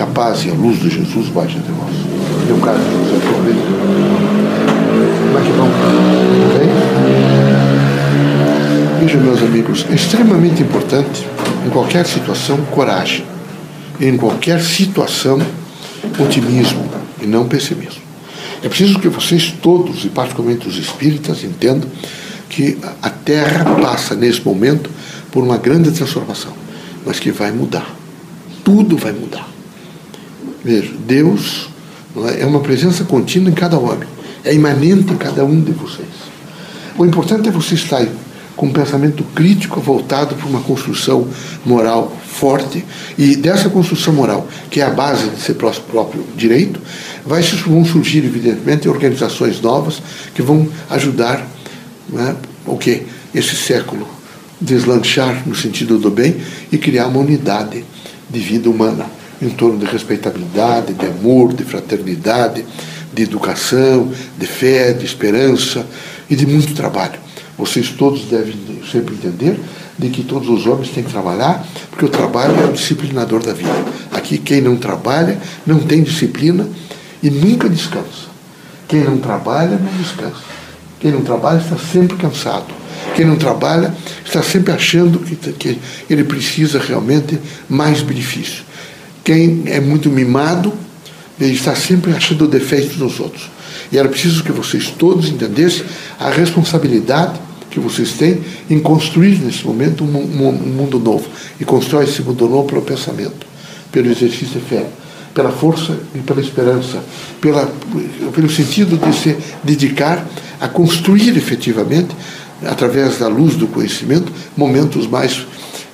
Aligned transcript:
Que 0.00 0.04
a 0.04 0.06
paz 0.06 0.46
e 0.46 0.50
a 0.50 0.54
luz 0.54 0.78
de 0.80 0.88
Jesus 0.88 1.28
baixe 1.28 1.58
entre 1.58 1.72
vós. 1.72 1.94
Meu 2.46 2.56
caro 2.56 2.78
José 2.78 3.20
Correia. 3.20 3.54
Como 5.26 5.38
é 5.38 5.42
que 5.42 5.52
vão? 5.52 5.68
Bem? 6.58 6.70
Vejam, 8.98 9.20
meus 9.20 9.42
amigos, 9.42 9.84
é 9.90 9.94
extremamente 9.94 10.62
importante, 10.62 11.28
em 11.66 11.68
qualquer 11.68 12.06
situação, 12.06 12.56
coragem. 12.70 13.26
Em 14.00 14.16
qualquer 14.16 14.62
situação, 14.62 15.38
otimismo 16.18 16.88
e 17.20 17.26
não 17.26 17.46
pessimismo. 17.46 18.00
É 18.62 18.70
preciso 18.70 18.98
que 19.00 19.08
vocês 19.08 19.54
todos, 19.60 20.06
e 20.06 20.08
particularmente 20.08 20.66
os 20.66 20.78
espíritas, 20.78 21.44
entendam 21.44 21.90
que 22.48 22.78
a 23.02 23.10
Terra 23.10 23.66
passa 23.82 24.14
nesse 24.14 24.42
momento 24.42 24.88
por 25.30 25.44
uma 25.44 25.58
grande 25.58 25.90
transformação, 25.90 26.54
mas 27.04 27.20
que 27.20 27.30
vai 27.30 27.52
mudar. 27.52 27.94
Tudo 28.64 28.96
vai 28.96 29.12
mudar. 29.12 29.59
Veja, 30.64 30.92
Deus 31.06 31.68
é? 32.28 32.42
é 32.42 32.46
uma 32.46 32.60
presença 32.60 33.04
contínua 33.04 33.50
em 33.50 33.54
cada 33.54 33.78
homem, 33.78 34.08
é 34.44 34.54
imanente 34.54 35.12
em 35.12 35.16
cada 35.16 35.44
um 35.44 35.60
de 35.60 35.72
vocês. 35.72 36.08
O 36.98 37.04
importante 37.04 37.48
é 37.48 37.52
você 37.52 37.74
estar 37.74 38.06
com 38.56 38.66
um 38.66 38.72
pensamento 38.72 39.24
crítico 39.34 39.80
voltado 39.80 40.34
para 40.34 40.46
uma 40.46 40.60
construção 40.60 41.26
moral 41.64 42.14
forte 42.26 42.84
e 43.16 43.34
dessa 43.34 43.70
construção 43.70 44.12
moral, 44.12 44.46
que 44.70 44.80
é 44.80 44.84
a 44.84 44.90
base 44.90 45.30
de 45.30 45.40
seu 45.40 45.54
próprio 45.54 46.26
direito, 46.36 46.78
vai, 47.24 47.40
vão 47.42 47.84
surgir, 47.84 48.18
evidentemente, 48.18 48.88
organizações 48.88 49.60
novas 49.60 50.02
que 50.34 50.42
vão 50.42 50.68
ajudar 50.90 51.46
né, 52.08 52.36
o 52.66 52.76
que? 52.76 53.06
Esse 53.34 53.56
século 53.56 54.06
deslanchar 54.60 55.42
no 55.46 55.54
sentido 55.54 55.98
do 55.98 56.10
bem 56.10 56.36
e 56.70 56.76
criar 56.76 57.06
uma 57.06 57.20
unidade 57.20 57.82
de 58.28 58.40
vida 58.40 58.68
humana 58.68 59.06
em 59.40 59.50
torno 59.50 59.78
de 59.78 59.86
respeitabilidade, 59.86 60.94
de 60.94 61.06
amor, 61.06 61.52
de 61.52 61.64
fraternidade, 61.64 62.64
de 63.12 63.22
educação, 63.22 64.10
de 64.38 64.46
fé, 64.46 64.92
de 64.92 65.04
esperança 65.04 65.86
e 66.28 66.36
de 66.36 66.46
muito 66.46 66.74
trabalho. 66.74 67.18
Vocês 67.56 67.90
todos 67.90 68.24
devem 68.24 68.54
sempre 68.90 69.14
entender 69.14 69.58
de 69.98 70.08
que 70.08 70.22
todos 70.22 70.48
os 70.48 70.66
homens 70.66 70.90
têm 70.90 71.04
que 71.04 71.10
trabalhar, 71.10 71.66
porque 71.90 72.04
o 72.04 72.08
trabalho 72.08 72.54
é 72.58 72.64
o 72.66 72.72
disciplinador 72.72 73.42
da 73.42 73.52
vida. 73.52 73.84
Aqui, 74.12 74.38
quem 74.38 74.60
não 74.60 74.76
trabalha 74.76 75.38
não 75.66 75.78
tem 75.80 76.02
disciplina 76.02 76.66
e 77.22 77.28
nunca 77.28 77.68
descansa. 77.68 78.30
Quem 78.88 79.04
não 79.04 79.18
trabalha 79.18 79.78
não 79.78 79.92
descansa. 80.02 80.42
Quem 80.98 81.12
não 81.12 81.20
trabalha 81.22 81.58
está 81.58 81.76
sempre 81.76 82.16
cansado. 82.16 82.74
Quem 83.14 83.26
não 83.26 83.36
trabalha 83.36 83.94
está 84.24 84.42
sempre 84.42 84.72
achando 84.72 85.18
que, 85.18 85.36
que 85.52 85.78
ele 86.08 86.24
precisa 86.24 86.78
realmente 86.78 87.38
mais 87.68 88.02
benefício. 88.02 88.64
Quem 89.24 89.64
é 89.66 89.80
muito 89.80 90.08
mimado 90.08 90.72
está 91.38 91.74
sempre 91.74 92.12
achando 92.12 92.46
defeitos 92.46 92.96
nos 92.96 93.20
outros. 93.20 93.50
E 93.90 93.98
era 93.98 94.08
preciso 94.08 94.44
que 94.44 94.52
vocês 94.52 94.90
todos 94.90 95.28
entendessem 95.28 95.84
a 96.18 96.30
responsabilidade 96.30 97.40
que 97.70 97.78
vocês 97.78 98.12
têm 98.12 98.40
em 98.68 98.80
construir 98.80 99.38
nesse 99.38 99.64
momento 99.64 100.04
um, 100.04 100.08
mundo 100.08 100.98
novo. 100.98 101.28
E 101.58 101.64
constrói 101.64 102.04
esse 102.04 102.20
mundo 102.22 102.48
novo 102.48 102.66
pelo 102.68 102.82
pensamento, 102.82 103.46
pelo 103.92 104.10
exercício 104.10 104.60
de 104.60 104.60
fé, 104.60 104.86
pela 105.32 105.52
força 105.52 105.96
e 106.14 106.18
pela 106.18 106.40
esperança, 106.40 107.02
pela, 107.40 107.72
pelo 108.34 108.50
sentido 108.50 108.96
de 108.96 109.16
se 109.16 109.36
dedicar 109.62 110.26
a 110.60 110.68
construir 110.68 111.36
efetivamente, 111.36 112.14
através 112.66 113.18
da 113.18 113.28
luz 113.28 113.54
do 113.54 113.66
conhecimento, 113.68 114.30
momentos 114.56 115.06
mais 115.06 115.46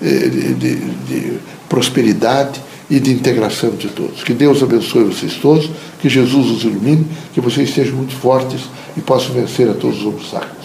eh, 0.00 0.28
de, 0.58 0.76
de 0.76 1.32
prosperidade 1.68 2.60
e 2.90 3.00
de 3.00 3.10
integração 3.10 3.70
de 3.70 3.88
todos. 3.88 4.22
Que 4.22 4.34
Deus 4.34 4.62
abençoe 4.62 5.04
vocês 5.04 5.34
todos, 5.34 5.70
que 6.00 6.08
Jesus 6.08 6.50
os 6.50 6.64
ilumine, 6.64 7.06
que 7.32 7.40
vocês 7.40 7.72
sejam 7.72 7.96
muito 7.96 8.14
fortes 8.14 8.62
e 8.96 9.00
possam 9.00 9.32
vencer 9.32 9.68
a 9.68 9.74
todos 9.74 10.00
os 10.00 10.06
obstáculos 10.06 10.64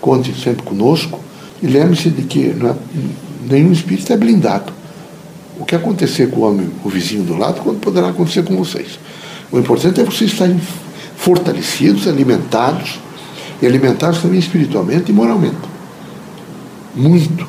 conte 0.00 0.32
sempre 0.34 0.62
conosco 0.62 1.20
e 1.62 1.66
lembre-se 1.66 2.10
de 2.10 2.22
que 2.22 2.46
é, 2.46 2.74
nenhum 3.48 3.72
espírito 3.72 4.12
é 4.12 4.16
blindado. 4.16 4.72
O 5.58 5.64
que 5.64 5.74
acontecer 5.74 6.30
com 6.30 6.40
o 6.40 6.44
homem, 6.44 6.70
o 6.82 6.88
vizinho 6.88 7.22
do 7.22 7.36
lado, 7.36 7.60
quando 7.60 7.80
poderá 7.80 8.08
acontecer 8.08 8.42
com 8.42 8.56
vocês. 8.56 8.98
O 9.52 9.58
importante 9.58 10.00
é 10.00 10.04
vocês 10.04 10.32
estarem 10.32 10.58
fortalecidos, 11.16 12.08
alimentados, 12.08 12.98
e 13.60 13.66
alimentados 13.66 14.22
também 14.22 14.38
espiritualmente 14.38 15.10
e 15.10 15.14
moralmente. 15.14 15.58
Muito 16.96 17.46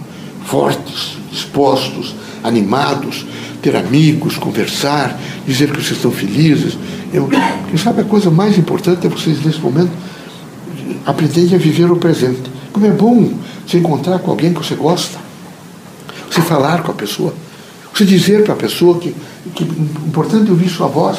fortes, 0.52 1.18
dispostos, 1.32 2.14
animados, 2.44 3.26
ter 3.62 3.74
amigos, 3.74 4.38
conversar, 4.38 5.18
dizer 5.48 5.72
que 5.72 5.78
vocês 5.78 5.96
estão 5.96 6.12
felizes. 6.12 6.78
Eu, 7.14 7.30
quem 7.70 7.78
sabe 7.78 8.02
a 8.02 8.04
coisa 8.04 8.30
mais 8.30 8.58
importante 8.58 9.08
é 9.08 9.10
vocês, 9.10 9.44
nesse 9.46 9.60
momento, 9.60 9.92
aprender 11.06 11.56
a 11.56 11.58
viver 11.58 11.90
o 11.90 11.96
presente. 11.96 12.52
Como 12.74 12.86
é 12.86 12.92
bom 12.92 13.32
se 13.66 13.78
encontrar 13.78 14.20
com 14.20 14.32
alguém 14.32 14.54
que 14.54 14.60
você 14.60 14.76
gosta, 14.76 15.18
você 16.30 16.42
falar 16.42 16.84
com 16.84 16.92
a 16.92 16.96
pessoa, 16.96 17.34
você 17.94 18.04
dizer 18.04 18.44
para 18.44 18.54
a 18.54 18.58
pessoa 18.58 19.00
que, 19.00 19.16
que 19.56 19.64
é 19.64 19.68
importante 20.06 20.52
ouvir 20.52 20.68
sua 20.68 20.88
voz. 20.88 21.18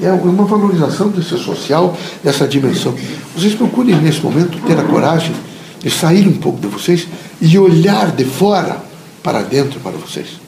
É 0.00 0.10
uma 0.12 0.44
valorização 0.44 1.08
desse 1.08 1.36
social, 1.38 1.96
dessa 2.24 2.48
dimensão. 2.48 2.94
Vocês 3.34 3.54
procurem, 3.54 3.96
nesse 3.96 4.20
momento, 4.20 4.58
ter 4.66 4.78
a 4.78 4.82
coragem 4.82 5.34
de 5.82 5.90
sair 5.90 6.26
um 6.26 6.34
pouco 6.34 6.60
de 6.60 6.66
vocês 6.66 7.06
e 7.40 7.58
olhar 7.58 8.12
de 8.12 8.24
fora 8.24 8.82
para 9.22 9.42
dentro 9.42 9.80
para 9.80 9.92
vocês. 9.92 10.40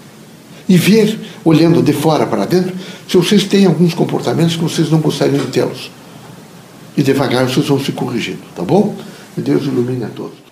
E 0.69 0.77
ver, 0.77 1.19
olhando 1.45 1.83
de 1.83 1.93
fora 1.93 2.27
para 2.27 2.45
dentro, 2.45 2.75
se 3.09 3.17
vocês 3.17 3.45
têm 3.45 3.67
alguns 3.67 3.95
comportamentos 3.95 4.57
que 4.57 4.63
vocês 4.63 4.91
não 4.91 5.01
gostariam 5.01 5.45
de 5.45 5.51
tê-los. 5.51 5.91
E 6.97 7.03
devagar 7.03 7.49
vocês 7.49 7.67
vão 7.67 7.81
se 7.81 7.93
corrigindo, 7.93 8.43
tá 8.55 8.63
bom? 8.63 8.95
Que 9.35 9.41
Deus 9.41 9.65
ilumine 9.65 10.05
a 10.05 10.09
todos. 10.09 10.48